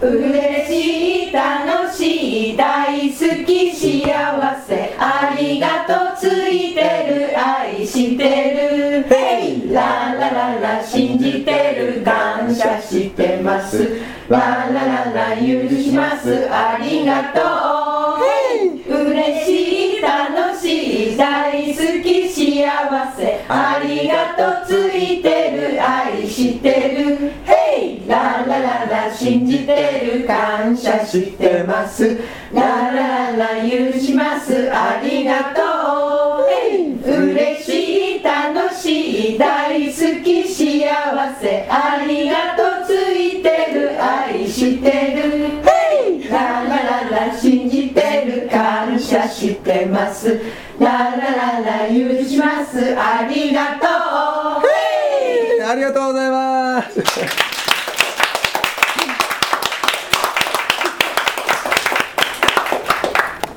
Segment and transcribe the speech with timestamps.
[0.00, 9.04] 嬉しい楽しい大好き幸せありがとうついてる愛してる。
[9.04, 14.00] ヘイララララ信じてる感謝してます。
[14.28, 16.46] ララララ許します。
[16.50, 17.40] ありがと
[18.22, 19.06] う。
[19.12, 22.36] 嬉しい楽しい大好き幸
[23.16, 23.44] せ。
[23.48, 27.15] ありがとうついてる愛してる
[29.16, 32.18] 信じてる感謝してます。
[32.52, 34.70] ララララ許します。
[34.70, 35.62] ありがと
[36.42, 37.06] う。
[37.08, 40.86] 嬉しい楽しい大好き幸
[41.40, 41.66] せ。
[41.70, 42.86] ありがとう。
[42.86, 43.96] ついてる。
[44.02, 45.62] 愛してる。
[46.30, 50.40] ララララ信じてる感謝してます。
[50.78, 52.94] ララララ許します。
[52.98, 53.96] ありがとう。
[55.68, 57.65] ありがとうございます